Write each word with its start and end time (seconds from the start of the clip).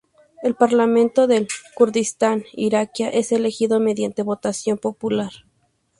El 0.41 0.55
Parlamento 0.55 1.27
del 1.27 1.47
Kurdistán 1.75 2.43
Iraquí 2.53 3.03
es 3.03 3.31
elegido 3.31 3.79
mediante 3.79 4.23
votación 4.23 4.79
popular. 4.79 5.29